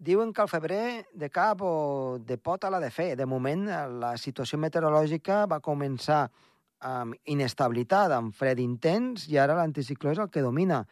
[0.00, 3.10] Diuen que al febrer de cap o de pota l'ha de fer.
[3.20, 6.22] De moment, eh, la situació meteorològica va començar
[6.80, 10.86] amb inestabilitat, amb fred intens, i ara l'anticicló és el que domina.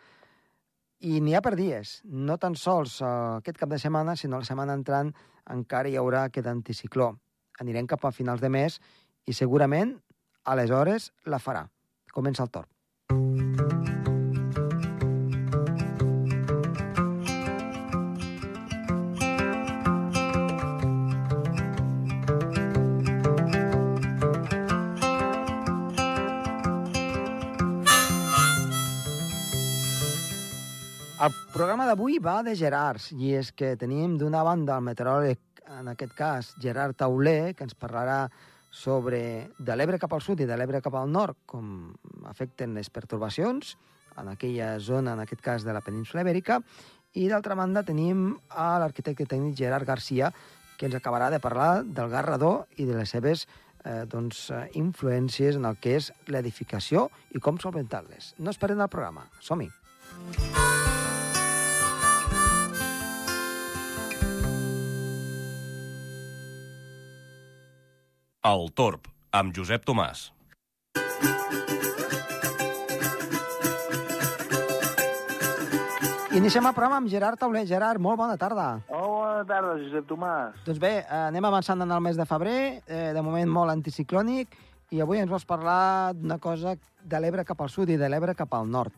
[1.00, 2.02] I n'hi ha per dies.
[2.04, 5.14] No tan sols uh, aquest cap de setmana, sinó la setmana entrant
[5.48, 7.14] encara hi haurà aquest anticicló.
[7.64, 8.76] Anirem cap a finals de mes
[9.24, 9.96] i segurament,
[10.44, 11.64] aleshores, la farà.
[12.12, 12.77] Comença el torn.
[31.18, 35.40] El programa d'avui va de Gerards, i és que tenim d'una banda el meteoròleg,
[35.80, 38.28] en aquest cas Gerard Tauler, que ens parlarà
[38.70, 41.90] sobre de l'Ebre cap al sud i de l'Ebre cap al nord, com
[42.30, 43.74] afecten les pertorbacions
[44.22, 46.60] en aquella zona, en aquest cas de la península Ibèrica,
[47.18, 50.30] i d'altra banda tenim a l'arquitecte tècnic Gerard Garcia,
[50.78, 53.48] que ens acabarà de parlar del Garrador i de les seves
[53.82, 58.36] eh, doncs, influències en el que és l'edificació i com solventar-les.
[58.38, 59.26] No esperem el programa.
[59.42, 59.72] Som-hi!
[68.48, 70.20] El Torb, amb Josep Tomàs.
[76.38, 77.64] Iniciem el programa amb Gerard Tauler.
[77.68, 78.68] Gerard, molt bona tarda.
[78.88, 80.62] Oh, bona tarda, Josep Tomàs.
[80.64, 84.56] Doncs bé, eh, anem avançant en el mes de febrer, eh, de moment molt anticiclònic,
[84.96, 88.34] i avui ens vols parlar d'una cosa de l'Ebre cap al sud i de l'Ebre
[88.38, 88.94] cap al nord.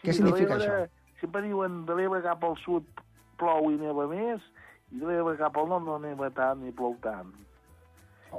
[0.00, 0.88] Sí, Què significa això?
[1.20, 2.82] Sempre diuen de l'Ebre cap al sud
[3.38, 4.40] plou i neva més,
[4.90, 7.30] i de l'Ebre cap al nord no neva tant ni plou tant.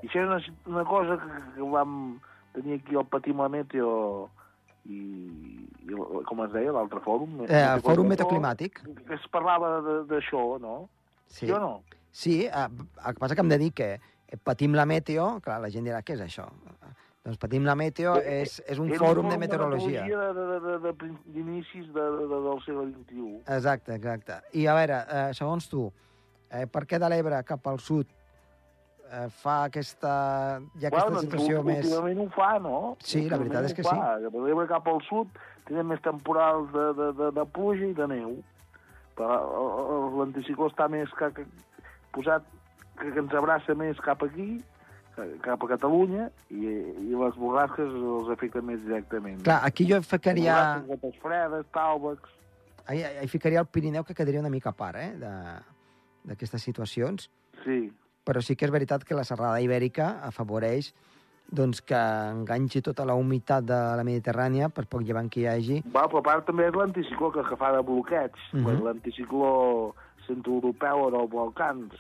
[0.02, 0.40] I això és una,
[0.78, 1.98] una cosa que, que vam
[2.54, 3.92] tenir aquí al Patim la Meteo
[4.86, 4.98] i,
[5.88, 7.44] i com es deia, l'altre fòrum?
[7.48, 8.82] Eh, el Fòrum Metaclimàtic.
[9.08, 9.78] Que es parlava
[10.10, 10.88] d'això, no?
[11.28, 11.74] Sí, Sí o no?
[12.14, 12.68] sí eh,
[13.08, 13.88] el que passa que hem de dir que
[14.44, 16.46] patim la meteo, clar, la gent dirà, què és això?
[17.24, 20.04] Doncs patim la meteo és, és un fòrum de meteorologia.
[20.84, 23.30] de, prin- d'inicis de, de, de, del segle XXI.
[23.56, 24.42] Exacte, exacte.
[24.60, 25.86] I a veure, eh, segons tu,
[26.52, 28.12] eh, per què de l'Ebre cap al sud
[29.12, 30.14] eh, fa aquesta,
[30.80, 31.84] hi ha aquesta Bueno, situació ú- més...
[31.86, 32.80] Últimament ho fa, no?
[33.04, 33.96] Sí, la veritat és que fa.
[34.18, 34.24] sí.
[34.30, 35.28] De l'Ebre cap al sud
[35.68, 38.36] tenen més temporals de, de, de, de pluja i de neu.
[39.16, 39.38] Però
[40.18, 41.44] l'anticicló està més que, que,
[42.16, 42.46] posat,
[43.00, 44.56] que, que ens abraça més cap aquí,
[45.46, 49.44] cap a Catalunya, i, i les borrasques els afecten més directament.
[49.46, 52.32] Clar, aquí jo ficaria, Borrasques, gotes fredes, tàlbecs...
[52.88, 55.60] ahí, ahí ficaria el Pirineu que quedaria una mica a part eh, de-
[56.32, 57.30] d'aquestes situacions,
[57.64, 57.94] Sí,
[58.26, 60.94] però sí que és veritat que la serrada ibèrica afavoreix
[61.54, 61.96] doncs, que
[62.32, 65.82] enganxi tota la humitat de la Mediterrània, per poc llevant que hi hagi.
[65.94, 68.66] Va, però a part també és l'anticicló que, que fa de bloqueig, uh Mhm.
[68.66, 68.84] -huh.
[68.84, 69.94] l'anticicló
[70.26, 71.94] centroeuropeu o dels Balcans.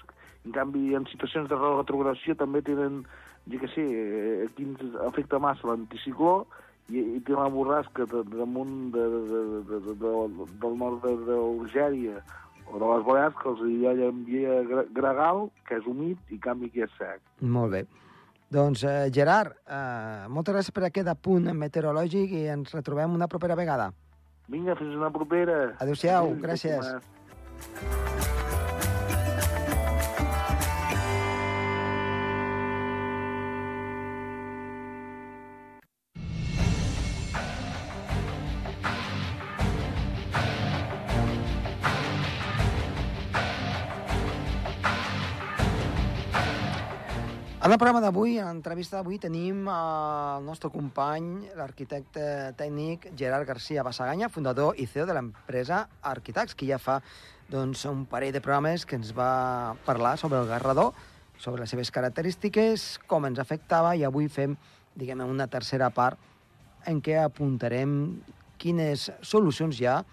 [0.45, 3.03] En canvi, en situacions de retrogradació també tenen,
[3.51, 6.45] jo què sé, eh, aquí ens afecta massa l'anticicló
[6.89, 11.25] i, i té una borrasca de, damunt de, de, de, de, de, del nord de-
[11.27, 12.23] d'Algèria
[12.71, 16.69] o de les Balears que els hi envia gra- gregal, que és humit, i canvi
[16.69, 17.21] que és sec.
[17.41, 17.85] Molt bé.
[18.53, 23.55] Doncs, eh, Gerard, eh, moltes gràcies per aquest apunt meteorològic i ens retrobem una propera
[23.55, 23.91] vegada.
[24.47, 25.73] Vinga, fins una propera.
[25.79, 28.32] Adéu-siau, Adéu, gràcies.
[47.73, 49.75] En el programa d'avui, en l'entrevista d'avui, tenim eh,
[50.37, 55.79] el nostre company, l'arquitecte tècnic Gerard García Bassaganya, fundador i CEO de l'empresa
[56.11, 56.99] Arquitax, que ja fa
[57.49, 60.93] doncs, un parell de programes que ens va parlar sobre el Garrador,
[61.41, 64.53] sobre les seves característiques, com ens afectava, i avui fem,
[64.93, 66.21] diguem una tercera part
[66.85, 68.19] en què apuntarem
[68.61, 70.03] quines solucions hi ha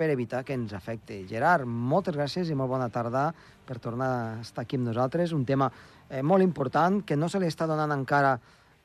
[0.00, 1.26] per evitar que ens afecti.
[1.28, 3.26] Gerard, moltes gràcies i molt bona tarda
[3.68, 5.34] per tornar a estar aquí amb nosaltres.
[5.36, 5.68] Un tema
[6.08, 8.38] eh, molt important que no se li està donant encara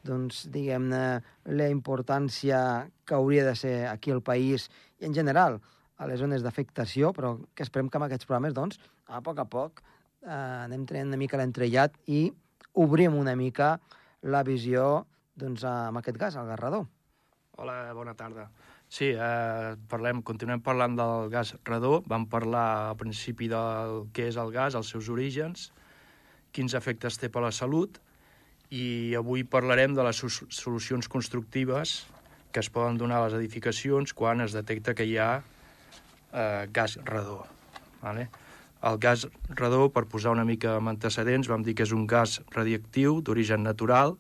[0.05, 1.05] doncs, diguem-ne,
[1.55, 2.59] la importància
[3.07, 4.67] que hauria de ser aquí al país
[4.99, 5.61] i en general
[5.95, 9.47] a les zones d'afectació, però que esperem que amb aquests programes, doncs, a poc a
[9.47, 12.27] poc eh, anem tenint una mica l'entrellat i
[12.75, 13.77] obrim una mica
[14.27, 15.05] la visió
[15.39, 16.89] doncs, amb aquest gas, el garrador.
[17.55, 18.49] Hola, bona tarda.
[18.89, 22.01] Sí, eh, parlem, continuem parlant del gas redó.
[22.07, 25.71] Vam parlar al principi del què és el gas, els seus orígens,
[26.55, 27.99] quins efectes té per la salut,
[28.71, 32.05] i avui parlarem de les solucions constructives
[32.51, 35.43] que es poden donar a les edificacions quan es detecta que hi ha
[36.31, 37.43] eh, gas redó.
[38.01, 38.29] Vale?
[38.85, 42.37] El gas radó, per posar una mica amb antecedents, vam dir que és un gas
[42.53, 44.15] radioactiu d'origen natural,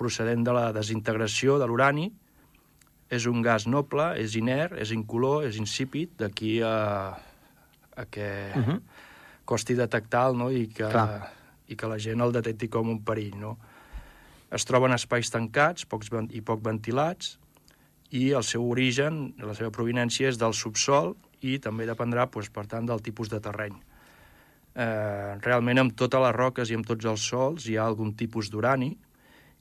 [0.00, 2.08] procedent de la desintegració de l'urani,
[3.10, 7.18] és un gas noble, és inert, és incolor, és insípid, d'aquí a,
[7.96, 8.80] a que uh -huh.
[9.44, 10.50] costi detectar no?
[10.50, 11.32] I, que, Clar.
[11.66, 13.36] i que la gent el detecti com un perill.
[13.38, 13.58] No?
[14.50, 17.38] Es troba en espais tancats pocs, i poc ventilats
[18.10, 22.66] i el seu origen, la seva provenència és del subsol i també dependrà, doncs, per
[22.66, 23.76] tant, del tipus de terreny.
[24.74, 28.50] Eh, realment, amb totes les roques i amb tots els sols hi ha algun tipus
[28.50, 28.96] d'urani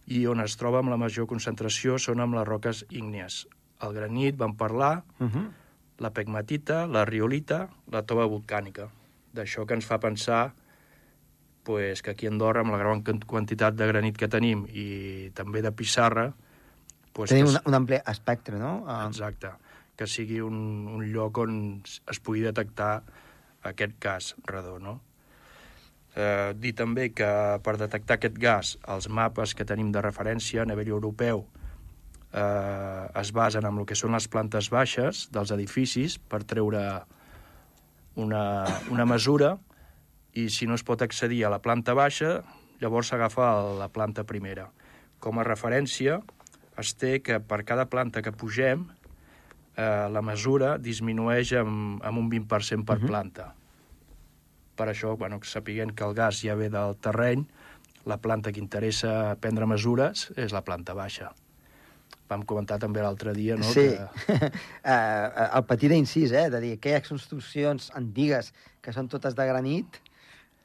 [0.09, 3.43] i on es troba amb la major concentració són amb les roques ígnies.
[3.81, 5.47] El granit, vam parlar, Uh -huh.
[5.99, 8.89] la pegmatita, la riolita, la tova volcànica.
[9.35, 10.53] D'això que ens fa pensar
[11.63, 15.29] pues, que aquí a Andorra, amb la gran quan- quantitat de granit que tenim i
[15.33, 16.33] també de pissarra...
[17.13, 18.83] Pues, Tenim un, un ampli espectre, no?
[18.87, 19.49] Uh, Exacte.
[19.97, 23.03] Que sigui un, un lloc on es pugui detectar
[23.61, 25.01] aquest gas redó, no?
[26.15, 27.27] Eh, dir també que
[27.63, 31.45] per detectar aquest gas, els mapes que tenim de referència a nivell europeu
[32.33, 36.81] eh, es basen en el que són les plantes baixes dels edificis per treure
[38.19, 38.43] una,
[38.89, 39.57] una mesura
[40.33, 42.39] i si no es pot accedir a la planta baixa,
[42.81, 44.69] llavors s'agafa la planta primera.
[45.19, 46.19] Com a referència,
[46.79, 48.85] es té que per cada planta que pugem,
[49.75, 53.07] eh, la mesura disminueix amb, amb un 20% per Mhm.
[53.07, 53.53] planta.
[54.79, 57.43] Per això, bueno, que sapiguem que el gas ja ve del terreny,
[58.07, 61.33] la planta que interessa prendre mesures és la planta baixa.
[62.29, 66.75] Vam comentar també l'altre dia, no?, sí, que uh, el petit incís, eh, de dir,
[66.77, 68.53] aquelles construccions antigues
[68.85, 69.99] que són totes de granit,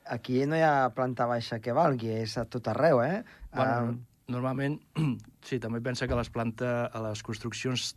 [0.04, 3.24] aquí no hi ha planta baixa que valgui, és a tot arreu, eh?
[3.54, 4.78] Bueno, Uh, normalment,
[5.48, 7.94] sí, també pensa que les plantes, les construccions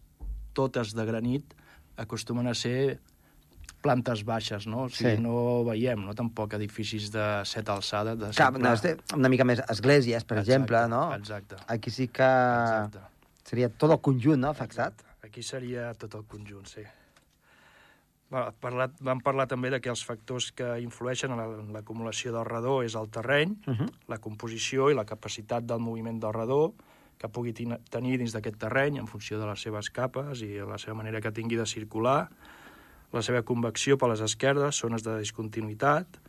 [0.58, 1.54] totes de granit
[2.02, 3.00] acostumen a ser
[3.82, 4.84] plantes baixes, no?
[4.84, 5.22] O sigui, Sí.
[5.22, 10.24] no veiem, no, tampoc edificis de set alçades, de set no, una mica més esglésies,
[10.26, 11.14] per Exacte, exemple, no?
[11.16, 11.56] Exacte.
[11.68, 13.00] Aquí sí que Exacte.
[13.44, 14.94] seria tot el conjunt, no?, afectat.
[15.24, 16.82] Aquí seria tot el conjunt, sí.
[18.60, 22.44] Parlat, vam parlar també de que els factors que influeixen en la- en l'acumulació del
[22.44, 23.90] redó és el terreny, Uh -huh.
[24.10, 26.74] la composició i la capacitat del moviment del redó
[27.18, 30.94] que pugui tenir dins d'aquest terreny en funció de les seves capes i la seva
[30.96, 32.30] manera que tingui de circular,
[33.16, 36.20] la seva convecció per les esquerdes, zones de discontinuïtat,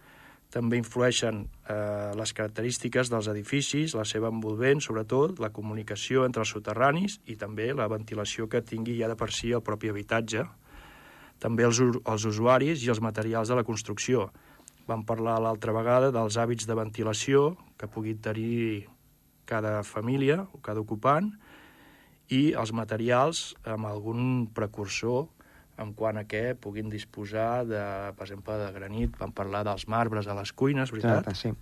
[0.49, 6.53] també influeixen eh, les característiques dels edificis, la seva envolvent, sobretot, la comunicació entre els
[6.55, 10.47] soterranis i també la ventilació que tingui ja de per si el propi habitatge,
[11.39, 14.31] també els, els usuaris i els materials de la construcció.
[14.89, 18.89] Vam parlar l'altra vegada dels hàbits de ventilació que pugui tenir
[19.49, 21.29] cada família o cada ocupant
[22.33, 25.29] i els materials amb algun precursor
[25.79, 27.83] en quant a què puguin disposar, de,
[28.19, 29.17] per exemple, de granit.
[29.21, 31.21] Vam parlar dels marbres a les cuines, veritat?
[31.29, 31.53] Exacte, sí.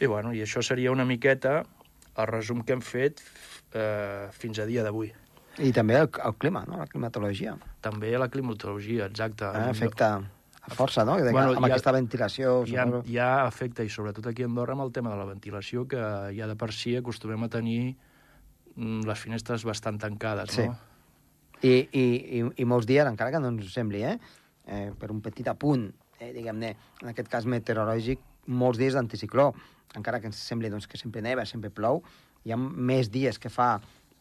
[0.00, 1.62] I, bueno, I això seria una miqueta
[2.16, 3.20] el resum que hem fet
[3.76, 5.12] eh, fins a dia d'avui.
[5.62, 7.54] I també el, el clima, no?, la climatologia.
[7.84, 9.46] També la climatologia, exacte.
[9.48, 10.10] Eh, afecta
[10.66, 11.14] a força, no?
[11.22, 14.50] De, Bueno, amb ha- aquesta ventilació, hi ha, hi ha efecte, i sobretot aquí a
[14.50, 16.00] Andorra, amb el tema de la ventilació, que
[16.36, 17.94] ja de per si acostumem a tenir
[18.74, 20.66] mm, les finestres bastant tancades, Sí.
[20.68, 20.76] no?
[21.62, 22.04] I, i,
[22.38, 24.16] i, I molts dies, encara que no ens sembli, eh?
[24.66, 25.88] eh per un petit apunt,
[26.18, 26.72] eh, diguem-ne,
[27.02, 29.50] en aquest cas meteorològic, molts dies d'anticicló,
[29.96, 32.02] encara que ens sembli doncs, que sempre neva, sempre plou,
[32.44, 33.76] hi ha més dies que fa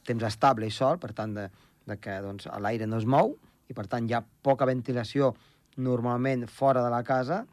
[0.05, 1.49] temps estable i sol, per tant, de,
[1.85, 3.35] de que doncs, l'aire no es mou,
[3.69, 5.33] i per tant hi ha poca ventilació
[5.81, 7.43] normalment fora de la casa,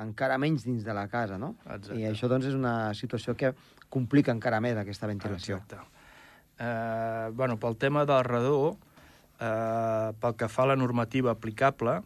[0.00, 1.54] encara menys dins de la casa, no?
[1.66, 1.98] Exacte.
[2.00, 3.52] I això doncs, és una situació que
[3.92, 5.58] complica encara més aquesta ventilació.
[5.60, 5.82] Exacte.
[6.56, 8.76] Eh, bueno, pel tema del redó,
[9.40, 12.00] eh, pel que fa a la normativa aplicable,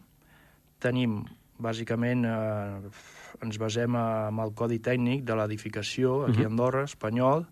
[0.81, 1.23] tenim,
[1.61, 2.91] bàsicament, eh,
[3.45, 7.47] ens basem en el Codi Tècnic de l'Edificació, aquí a Andorra, espanyol.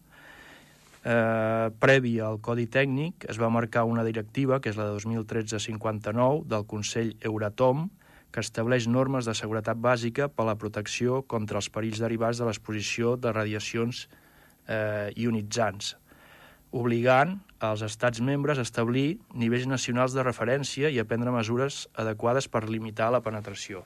[1.04, 6.44] Eh, previ al Codi Tècnic es va marcar una directiva, que és la de 2013-59,
[6.44, 7.88] del Consell Euratom,
[8.30, 12.49] que estableix normes de seguretat bàsica per a la protecció contra els perills derivats de
[12.49, 14.08] l'exposició de radiacions
[14.68, 15.94] eh, ionitzants,
[16.76, 22.69] obligant als estats membres establir nivells nacionals de referència i a prendre mesures adequades per
[22.71, 23.85] limitar la penetració.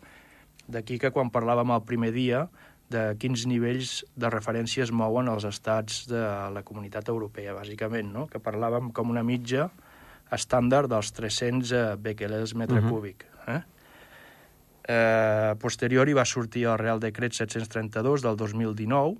[0.68, 2.46] D'aquí que quan parlàvem el primer dia
[2.92, 8.26] de quins nivells de referència es mouen els estats de la comunitat europea, bàsicament, no?
[8.28, 9.70] que parlàvem com una mitja
[10.32, 12.90] estàndard dels 300 eh, becquerels metre Mhm.
[12.90, 13.26] cúbic.
[13.48, 13.60] Eh?
[14.88, 19.16] Eh, posterior hi va sortir el Real Decret 732 del 2019,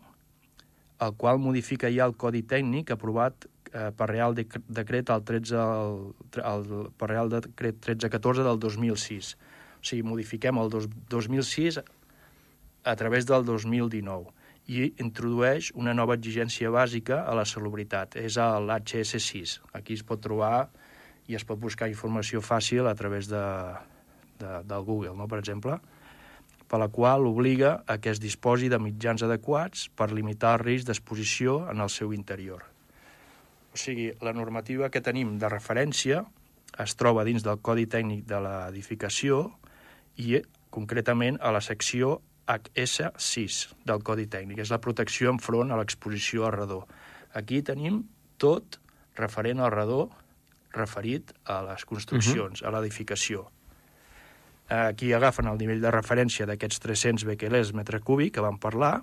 [1.00, 5.56] el qual modifica ja el codi tècnic aprovat eh, per Real Dec Decret el 13,
[5.56, 5.98] el,
[6.42, 9.34] el, per Real Decret 1314 del 2006.
[9.80, 11.80] O sigui, modifiquem el dos, 2006
[12.84, 14.32] a través del 2019
[14.70, 19.58] i introdueix una nova exigència bàsica a la salubritat, és l'HS6.
[19.74, 20.68] Aquí es pot trobar
[21.26, 23.42] i es pot buscar informació fàcil a través de,
[24.38, 25.26] de, del Google, no?
[25.26, 25.78] per exemple,
[26.70, 30.88] per la qual obliga a que es disposi de mitjans adequats per limitar el risc
[30.88, 32.71] d'exposició en el seu interior.
[33.72, 36.24] O sigui, la normativa que tenim de referència
[36.82, 39.46] es troba dins del Codi Tècnic de l'Edificació
[40.20, 40.40] i
[40.72, 44.60] concretament a la secció HS6 del Codi Tècnic.
[44.64, 46.82] És la protecció enfront a l'exposició al redó.
[47.32, 48.02] Aquí tenim
[48.40, 48.78] tot
[49.16, 50.02] referent al redó
[50.72, 52.68] referit a les construccions, uh -huh.
[52.68, 53.50] a l'edificació.
[54.68, 59.02] Aquí agafen el nivell de referència d'aquests 300 becquerels metre cúbic que vam parlar,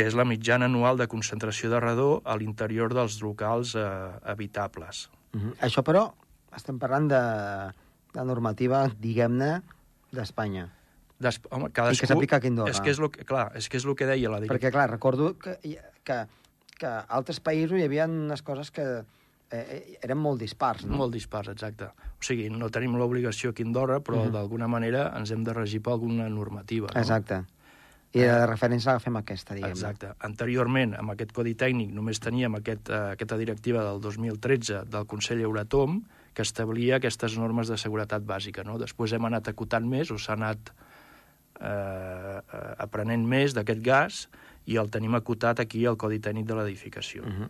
[0.00, 3.84] que és la mitjana anual de concentració de redó a l'interior dels locals eh,
[4.24, 5.10] habitables.
[5.34, 5.54] Uh -huh.
[5.60, 6.12] Això, però,
[6.56, 7.22] estem parlant de,
[8.14, 9.62] de normativa, diguem-ne,
[10.10, 10.70] d'Espanya.
[11.18, 12.70] Des, home, cadascú, I que s'aplica aquí a Andorra.
[12.70, 14.56] És que és, lo, que, clar, és que és el que deia la directiva.
[14.56, 15.58] Perquè, clar, recordo que,
[16.02, 16.26] que,
[16.78, 19.04] que a altres països hi havia unes coses que
[19.50, 20.94] Eh, eh, eren molt dispars, no?
[20.96, 21.88] Molt dispars, exacte.
[21.90, 24.30] O sigui, no tenim l'obligació aquí a Andorra, però uh -huh.
[24.30, 26.86] d'alguna manera ens hem de regir per alguna normativa.
[26.94, 27.00] No?
[27.00, 27.42] Exacte.
[28.10, 29.70] I de eh, referència agafem aquesta, diguem.
[29.70, 30.14] Exacte.
[30.26, 35.44] Anteriorment, amb aquest codi tècnic, només teníem aquest, uh, aquesta directiva del 2013 del Consell
[35.46, 36.00] Euratom,
[36.34, 38.64] que establia aquestes normes de seguretat bàsica.
[38.66, 38.78] No?
[38.82, 40.70] Després hem anat acotant més, o s'ha anat
[41.60, 42.36] eh,
[42.78, 44.20] aprenent més d'aquest gas,
[44.70, 47.24] i el tenim acotat aquí al Codi Tècnic de l'Edificació.
[47.24, 47.48] Uh -huh.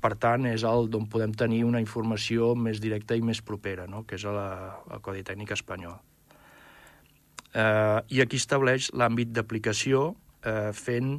[0.00, 4.04] Per tant, és el d'on podem tenir una informació més directa i més propera, no?
[4.06, 4.36] que és el,
[4.90, 6.00] el Codi Tècnic espanyol.
[7.50, 10.10] Eh, I aquí estableix l'àmbit d'aplicació
[10.46, 11.18] eh, fent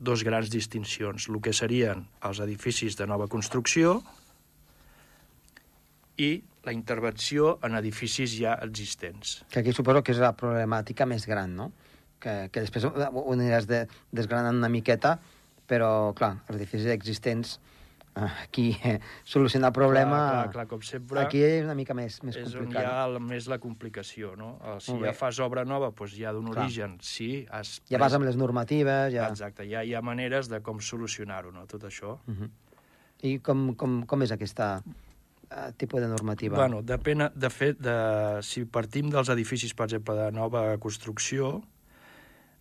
[0.00, 3.98] dos grans distincions, el que serien els edificis de nova construcció
[6.20, 9.40] i la intervenció en edificis ja existents.
[9.50, 11.70] Que aquí suposo que és la problemàtica més gran, no?
[12.20, 12.92] Que, que després ho
[13.32, 15.16] aniràs de, desgranant una miqueta,
[15.68, 17.58] però, clar, els edificis existents
[18.14, 20.18] aquí eh, solucionar el problema...
[20.18, 21.20] Clar, clar, clar, com sempre...
[21.22, 22.66] Aquí és una mica més, més és complicat.
[22.66, 24.50] És on hi ha la, més la complicació, no?
[24.82, 27.78] Si ja fas obra nova, doncs ja d'un origen, sí, has...
[27.90, 29.28] Ja vas amb les normatives, ja...
[29.30, 32.18] Exacte, ja hi ha maneres de com solucionar-ho, no?, tot això.
[32.26, 32.50] Uh -huh.
[33.22, 36.56] I com, com, com és aquesta uh, tipus de normativa?
[36.56, 41.62] Bueno, depèn, de fet, de, si partim dels edificis, per exemple, de nova construcció,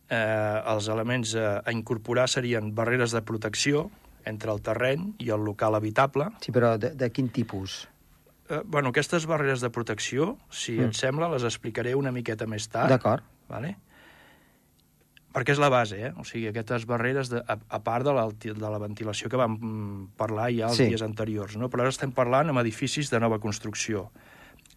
[0.10, 3.90] eh, els elements a, a incorporar serien barreres de protecció,
[4.26, 6.30] entre el terreny i el local habitable.
[6.44, 7.84] Sí, però de, de quin tipus?
[8.50, 10.90] Eh, bueno, aquestes barreres de protecció, si mm.
[10.90, 12.90] et sembla, les explicaré una miqueta més tard.
[12.92, 13.26] D'acord.
[13.50, 13.76] Vale?
[15.30, 16.10] Perquè és la base, eh?
[16.18, 19.60] O sigui, aquestes barreres, de, a, a part de la, de la ventilació que vam
[20.18, 20.90] parlar ja els sí.
[20.90, 21.70] dies anteriors, no?
[21.70, 24.08] Però ara estem parlant amb edificis de nova construcció.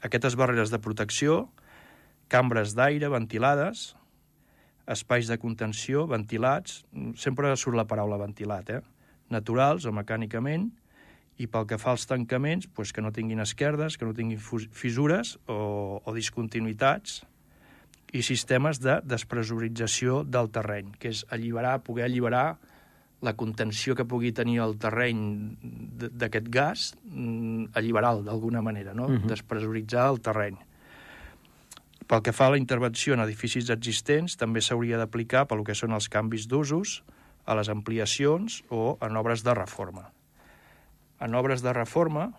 [0.05, 1.47] Aquestes barreres de protecció,
[2.33, 3.93] cambres d'aire ventilades,
[4.93, 6.83] espais de contenció ventilats,
[7.17, 8.83] sempre surt la paraula ventilat, eh?
[9.33, 10.71] Naturals o mecànicament,
[11.41, 15.37] i pel que fa als tancaments, doncs que no tinguin esquerdes, que no tinguin fissures
[15.51, 17.23] o, o discontinuïtats,
[18.13, 22.59] i sistemes de despressurització del terreny, que és alliberar, poder alliberar
[23.23, 25.23] la contenció que pugui tenir el terreny
[26.21, 29.07] d'aquest gas, mm, alliberar-lo d'alguna manera, no?
[29.07, 29.27] Uh -huh.
[29.27, 30.59] despressuritzar el terreny.
[32.07, 35.93] Pel que fa a la intervenció en edificis existents, també s'hauria d'aplicar pel que són
[35.93, 37.03] els canvis d'usos,
[37.45, 40.11] a les ampliacions o en obres de reforma.
[41.23, 42.31] En obres de reforma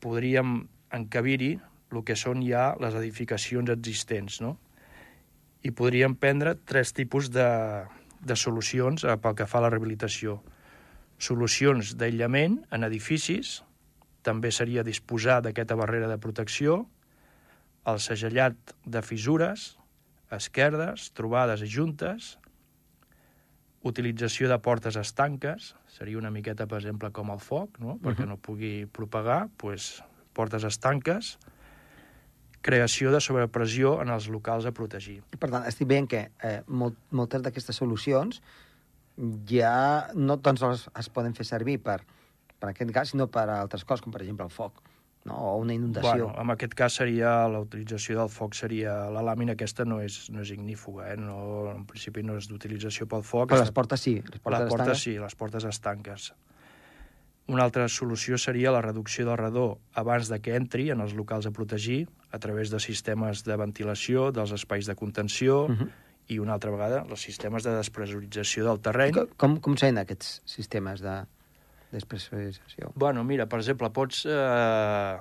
[0.00, 1.56] podríem encabir-hi
[1.90, 4.56] el que són ja les edificacions existents, no?
[5.66, 7.48] I podríem prendre tres tipus de,
[8.22, 10.38] de solucions eh, pel que fa a la rehabilitació.
[11.20, 13.60] Solucions d'aïllament en edificis,
[14.24, 16.86] també seria disposar d'aquesta barrera de protecció,
[17.88, 19.74] el segellat de fissures,
[20.32, 22.36] esquerdes, trobades i juntes,
[23.82, 27.96] utilització de portes estanques, seria una miqueta, per exemple, com el foc, no?
[28.02, 28.28] perquè uh -huh.
[28.28, 31.38] no pugui propagar, pues, portes estanques,
[32.60, 35.22] creació de sobrepressió en els locals a protegir.
[35.38, 38.42] Per tant, estic veient que eh, molt, moltes d'aquestes solucions
[39.46, 42.04] ja no tan sols es poden fer servir per,
[42.58, 44.82] per aquest gas, sinó per a altres coses, com per exemple el foc
[45.24, 45.34] no?
[45.34, 46.28] o una inundació.
[46.28, 50.22] Bueno, en aquest cas seria la utilització del foc, seria la làmina aquesta no és,
[50.32, 51.16] no és ignífuga, eh?
[51.20, 51.40] no,
[51.74, 53.50] en principi no és d'utilització pel foc.
[53.52, 54.18] Però les portes sí.
[54.20, 56.30] Les portes, les portes sí, les portes estanques.
[57.50, 61.48] Una altra solució seria la reducció del redó abans de que entri en els locals
[61.48, 65.82] a protegir a través de sistemes de ventilació, dels espais de contenció, uh mhm.
[65.82, 65.90] -huh.
[66.28, 69.12] i una altra vegada els sistemes de despressurització del terreny.
[69.36, 71.26] Com, com, com aquests sistemes de
[71.92, 72.92] despressurització?
[72.94, 74.24] Bueno, mira, per exemple, pots...
[74.26, 75.16] Eh,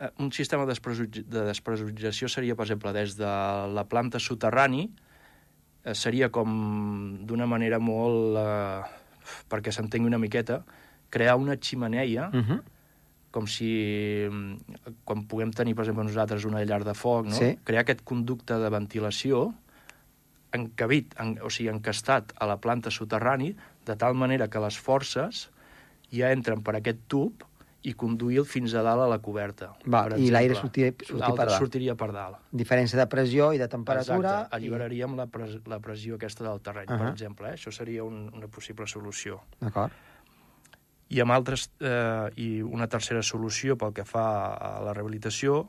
[0.00, 3.32] eh, un sistema de despressuritz- de despressurització seria, per exemple, des de
[3.74, 4.88] la planta soterrani,
[5.84, 8.36] eh, seria com d'una manera molt...
[8.38, 9.00] Eh,
[9.48, 10.62] perquè s'entengui una miqueta,
[11.10, 12.62] crear una ximeneia, Uh -huh.
[13.34, 17.32] com si mm, quan puguem tenir, per exemple, nosaltres una llar de foc, no?
[17.34, 17.58] Sí.
[17.64, 19.54] crear aquest conducte de ventilació
[20.52, 25.50] encabit, en, o sigui, encastat a la planta soterrani, de tal manera que les forces
[26.14, 27.44] ja entren per aquest tub
[27.84, 29.74] i conduir fins a dalt a la coberta.
[29.84, 30.70] Va, per i l'aire exemple.
[30.70, 31.58] sortir, sortir L'altre per dalt.
[31.60, 32.40] sortiria per dalt.
[32.62, 34.16] Diferència de pressió i de temperatura.
[34.30, 36.94] Exacte, alliberaríem la, pres la pressió aquesta del terreny, uh.
[36.94, 36.98] -huh.
[37.02, 37.50] per exemple.
[37.50, 37.58] Eh?
[37.60, 39.42] Això seria un, una possible solució.
[39.60, 39.64] I...
[39.66, 39.92] D'acord.
[41.08, 45.68] I amb altres, eh, i una tercera solució pel que fa a la rehabilitació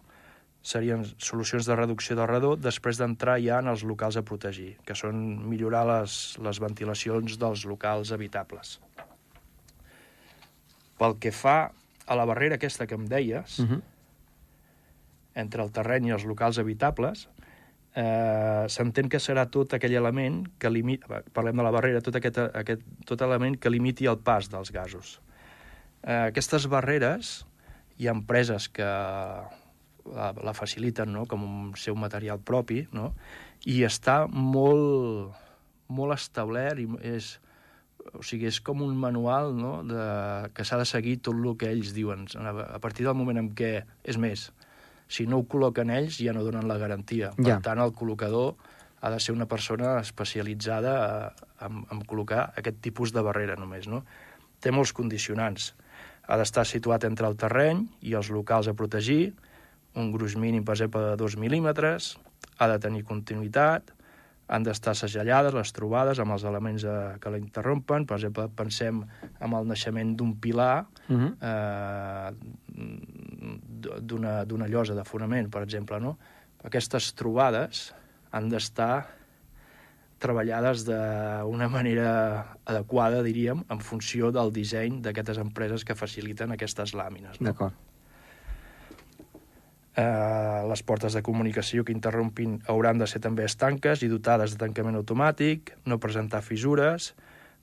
[0.65, 4.95] serien solucions de reducció de redó després d'entrar ja en els locals a protegir, que
[4.95, 8.79] són millorar les, les ventilacions dels locals habitables.
[10.99, 11.71] Pel que fa
[12.05, 13.81] a la barrera aquesta que em deies, Uh -huh.
[15.35, 17.29] entre el terreny i els locals habitables,
[17.95, 22.37] eh, s'entén que serà tot aquell element que limiti, parlem de la barrera, tot aquest,
[22.37, 25.21] aquest, tot element que limiti el pas dels gasos.
[26.03, 27.45] Eh, aquestes barreres,
[27.97, 31.25] hi ha empreses que la, la faciliten no?
[31.25, 33.13] com un seu material propi, no?
[33.65, 35.33] i està molt,
[35.87, 37.35] molt establert i és,
[38.13, 39.79] o sigui, és com un manual no?
[39.83, 42.27] de, que s'ha de seguir tot el que ells diuen.
[42.37, 44.51] A partir del moment en què, és més,
[45.07, 47.31] si no ho col·loquen ells ja no donen la garantia.
[47.37, 47.59] Per Ja.
[47.61, 48.55] tant, el col·locador
[49.01, 50.93] ha de ser una persona especialitzada
[51.29, 53.87] eh, en, en col·locar aquest tipus de barrera només.
[53.87, 54.03] No?
[54.61, 55.73] Té molts condicionants.
[56.27, 59.33] Ha d'estar situat entre el terreny i els locals a protegir,
[59.95, 62.15] un gruix mínim, per exemple, de 2 mil·límetres,
[62.59, 63.93] ha de tenir continuïtat,
[64.47, 68.05] han d'estar segellades les trobades amb els elements eh, que la interrompen.
[68.05, 69.01] Per exemple, pensem
[69.39, 71.35] en el naixement d'un pilar Uh -huh.
[71.39, 72.31] eh,
[74.01, 75.99] d'una d'una llosa de fonament, per exemple.
[75.99, 76.17] No?
[76.63, 77.93] Aquestes trobades
[78.31, 79.05] han d'estar
[80.17, 87.39] treballades d'una manera adequada, diríem, en funció del disseny d'aquestes empreses que faciliten aquestes làmines.
[87.39, 87.51] No?
[87.51, 87.73] D'acord.
[89.95, 94.59] Eh, les portes de comunicació que interrompin hauran de ser també estanques i dotades de
[94.59, 97.13] tancament automàtic, no presentar fissures,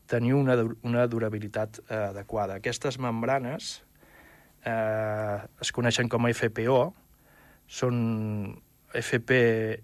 [0.08, 2.56] tenir una, una durabilitat eh, adequada.
[2.56, 3.82] Aquestes membranes
[4.64, 6.80] eh, es coneixen com a FPO,
[7.68, 8.00] són
[8.96, 9.36] FP,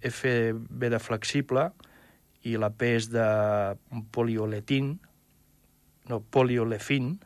[0.09, 1.69] FB de flexible
[2.49, 3.29] i la P és de
[4.13, 4.95] polioletin,
[6.09, 7.19] no, poliolefin,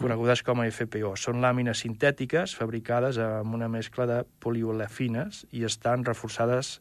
[0.00, 1.12] conegudes com a FPO.
[1.20, 6.78] Són làmines sintètiques fabricades amb una mescla de poliolefines i estan reforçades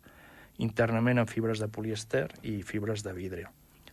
[0.64, 3.46] internament amb fibres de polièster i fibres de vidre.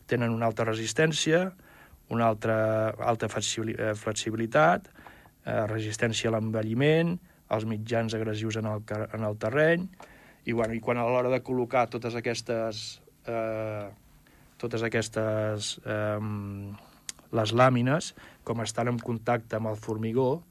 [0.07, 1.51] Tenen una alta resistència,
[2.15, 2.57] una altra
[3.03, 4.91] alta eh, flexibilitat,
[5.45, 7.17] eh, resistència a l'envelliment,
[7.51, 9.87] als mitjans agressius en el, en el terreny,
[10.47, 13.87] i, bueno, i quan a l'hora de col·locar totes aquestes, eh,
[14.63, 16.19] totes aquestes eh,
[17.33, 20.43] les làmines, com estan en contacte amb el formigó,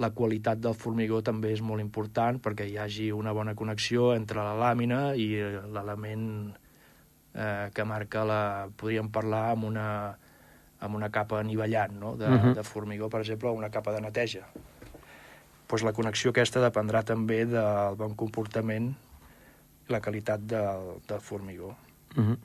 [0.00, 4.40] la qualitat del formigó també és molt important perquè hi hagi una bona connexió entre
[4.40, 5.26] la làmina i
[5.74, 6.54] l'element
[7.34, 8.68] eh, que marca la...
[8.76, 10.16] podríem parlar amb una,
[10.80, 12.16] amb una capa anivellant no?
[12.16, 12.44] de, uh Mhm.
[12.48, 12.54] -huh.
[12.54, 14.46] de formigó, per exemple, o una capa de neteja.
[15.66, 18.94] Pues la connexió aquesta dependrà també del bon comportament
[19.88, 21.76] i la qualitat del, del formigó.
[22.16, 22.38] Uh -huh.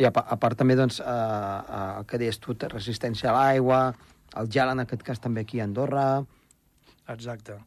[0.00, 3.82] I a, a part també, doncs, eh, eh, el que deies tu, resistència a l'aigua,
[4.40, 6.06] el gel en aquest cas també aquí a Andorra...
[7.12, 7.58] Exacte.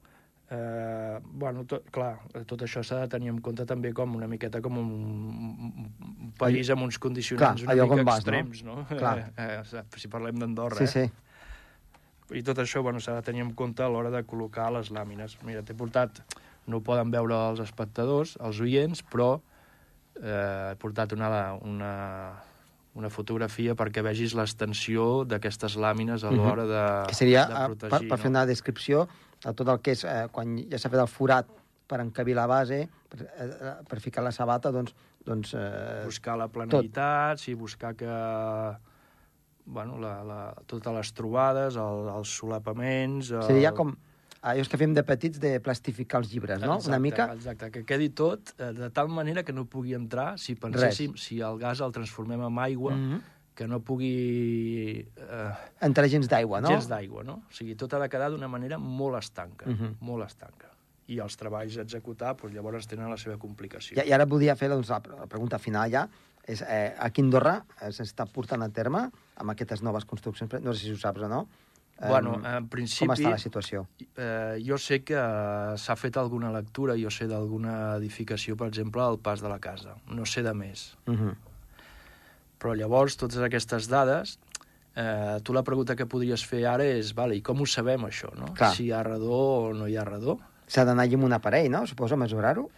[0.50, 4.62] Eh, bueno, tot, clar, tot això s'ha de tenir en compte també com una miqueta
[4.62, 8.16] com un, un país amb uns condicionants Clar, una mica vas, no?
[8.22, 8.76] extrems, no?
[9.02, 9.16] Clar.
[9.36, 11.08] Eh, eh, si parlem d'Andorra, Sí, eh?
[11.10, 12.38] sí.
[12.38, 15.36] I tot això bueno, s'ha de tenir en compte a l'hora de col·locar les làmines.
[15.46, 16.24] Mira, t'he portat,
[16.66, 19.36] no ho poden veure els espectadors, els oients, però
[20.22, 21.30] eh, he portat una,
[21.66, 21.92] una,
[22.96, 27.92] una fotografia perquè vegis l'extensió d'aquestes làmines a l'hora de, Que seria, de eh, protegir.
[27.98, 29.06] per, per fer una descripció
[29.44, 31.52] de tot el que és, eh, quan ja s'ha fet el forat
[31.86, 34.96] per encabir la base, per, eh, per ficar la sabata, doncs...
[35.26, 38.10] doncs eh, buscar la planaritat, sí, buscar que
[39.66, 43.32] bueno, la, la, totes les trobades, el, els solapaments...
[43.34, 43.48] El...
[43.50, 43.96] seria com
[44.52, 46.76] allò que fem de petits de plastificar els llibres, no?
[46.78, 47.26] Exacte, Una mica...
[47.34, 51.40] Exacte, que quedi tot eh, de tal manera que no pugui entrar, si penséssim, si
[51.42, 53.10] el gas el transformem en aigua, mm.
[53.14, 53.22] -hmm.
[53.56, 55.08] que no pugui...
[55.18, 56.70] Eh, Entre gens d'aigua, no?
[56.70, 57.44] gens d'aigua, no?
[57.50, 59.98] O sigui, tot ha de quedar d'una manera molt estanca, Mhm.
[60.00, 60.72] molt estanca.
[61.08, 63.96] i els treballs a executar doncs, llavors tenen la seva complicació.
[63.96, 66.10] I, I ara volia fer doncs, la, la pregunta final ja.
[66.44, 70.74] És, eh, aquí a Andorra eh, s'està portant a terme amb aquestes noves construccions, no
[70.74, 71.48] sé si ho saps o no.
[71.96, 73.08] Bueno, en principi...
[73.08, 73.86] Com està la situació?
[74.18, 79.02] Eh, jo sé que eh, s'ha fet alguna lectura, jo sé d'alguna edificació, per exemple,
[79.02, 79.96] al pas de la casa.
[80.12, 80.90] No sé de més.
[81.08, 81.36] Uh -huh.
[82.60, 84.40] Però llavors, totes aquestes dades,
[84.96, 88.34] eh, tu la pregunta que podries fer ara és, vale, i com ho sabem, això,
[88.36, 88.54] no?
[88.54, 88.74] Clar.
[88.76, 90.40] Si hi ha redó o no hi ha redó.
[90.68, 91.86] S'ha d'anar allí amb un aparell, no?
[91.88, 92.70] Suposo, a mesurar-ho.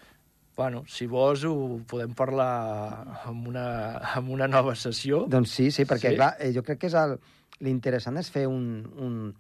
[0.58, 5.26] Bueno, si vols ho podem parlar en una, en una nova sessió.
[5.30, 6.16] Doncs sí, sí, perquè Sí?
[6.16, 7.20] clar, eh, jo crec que és el...
[7.60, 9.36] l'interessant és fer un, un,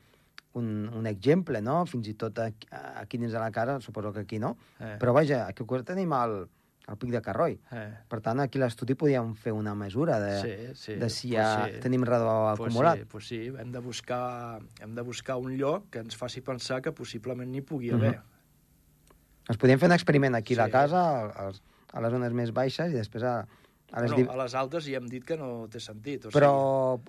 [0.58, 1.84] un, un exemple, no?
[1.86, 4.56] Fins i tot aquí, aquí dins de la casa, suposo que aquí no.
[4.80, 4.96] Eh.
[5.00, 6.48] Però vaja, aquí al tenim el,
[6.88, 7.60] el pic de Carroi.
[7.72, 7.90] Eh.
[8.10, 11.68] Per tant, aquí l'estudi podíem fer una mesura de, Sí, sí, de si pues ja
[11.68, 11.80] sí.
[11.84, 13.00] tenim redó Pues acumulat.
[13.00, 16.82] sí, pues sí, hem de, buscar, hem de buscar un lloc que ens faci pensar
[16.82, 17.96] que possiblement n'hi pugui Mhm.
[18.02, 18.20] haver.
[19.48, 20.72] Ens podíem fer un experiment aquí a la Sí.
[20.72, 21.52] casa, a,
[21.94, 23.46] a les zones més baixes, i després a,
[23.92, 24.12] a les...
[24.12, 26.26] no, div- a les altes ja hem dit que no té sentit.
[26.28, 26.52] O Però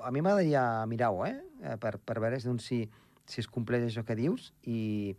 [0.04, 1.36] a mi m'agradaria mirar-ho, eh?
[1.62, 2.84] Eh, Per, per veure doncs, si,
[3.26, 5.16] si es compleix això que dius i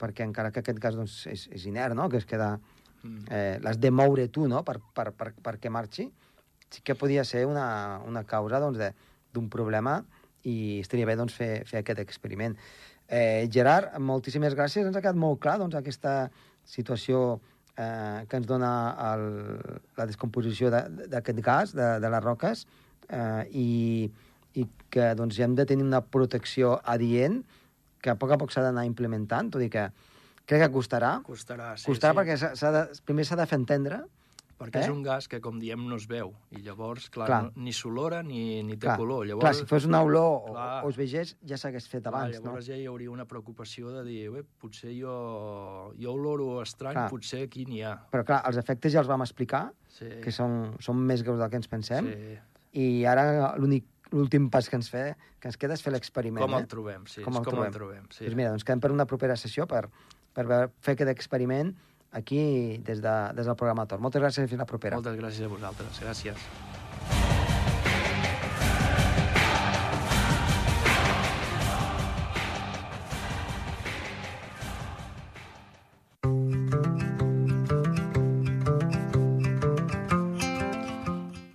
[0.00, 2.08] perquè encara que aquest gas doncs, és, és inert, no?
[2.08, 2.58] que es queda...
[3.04, 3.26] Mm.
[3.30, 4.62] Eh, L'has de moure tu no?
[4.64, 6.06] per, per, per, perquè marxi,
[6.72, 8.94] sí que podia ser una, una causa doncs, de-
[9.34, 9.98] d'un problema
[10.48, 12.56] i estaria bé doncs, fer, fer aquest experiment.
[13.08, 14.86] Eh, Gerard, moltíssimes gràcies.
[14.88, 16.30] Ens ha quedat molt clar doncs, aquesta
[16.64, 17.40] situació
[17.76, 18.70] eh, que ens dona
[19.12, 19.24] el,
[19.98, 22.66] la descomposició de- d'aquest gas, de, de les roques,
[23.08, 23.68] eh, i,
[24.54, 27.42] i que doncs, ja hem de tenir una protecció adient
[28.04, 29.88] que a poc a poc s'ha d'anar implementant, tot i que
[30.46, 31.16] crec que costarà.
[31.24, 32.18] Costarà, sí, costarà sí.
[32.20, 34.02] perquè s'ha s'ha de, primer s'ha de fer entendre
[34.58, 34.84] Perquè Eh?
[34.84, 36.32] és un gas que, com diem, no es veu.
[36.54, 37.42] I llavors, clar, Clar.
[37.48, 39.26] No, ni s'olora ni, ni té clar, color.
[39.26, 40.84] Llavors, clar, si fos una olor o, Clar.
[40.84, 42.46] o es vegés, ja s'hagués fet clar, abans, no?
[42.52, 47.10] llavors ja hi hauria una preocupació de dir, "Ué, potser jo, jo oloro estrany, Clar.
[47.10, 47.96] potser aquí n'hi ha.
[48.12, 51.50] Però clar, els efectes ja els vam explicar, Sí, que són, són més greus del
[51.50, 52.38] que ens pensem, sí.
[52.80, 56.42] i ara l'únic l'últim pas que ens, fe, que ens queda és fer l'experiment.
[56.44, 56.60] Com eh?
[56.62, 57.22] el trobem, sí.
[57.22, 57.66] Com el com trobem.
[57.66, 58.24] el trobem, sí.
[58.24, 59.88] Doncs mira, doncs quedem per una propera sessió per,
[60.32, 61.74] per fer aquest experiment
[62.14, 64.00] aquí des, de, des del programa Tor.
[64.00, 64.96] Moltes gràcies i fins la propera.
[65.02, 66.00] Moltes gràcies a vosaltres.
[66.00, 66.48] Gràcies.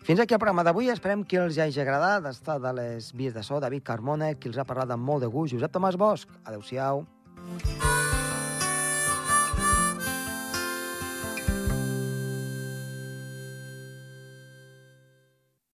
[0.10, 0.88] Fins aquí el programa d'avui.
[0.90, 3.60] Esperem que els hagi agradat estar de les vies de so.
[3.62, 5.54] David Carmona, qui els ha parlat amb molt de gust.
[5.54, 6.26] Josep Tomàs Bosch.
[6.50, 7.06] Adéu-siau.